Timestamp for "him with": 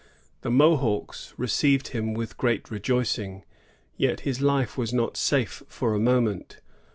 1.89-2.35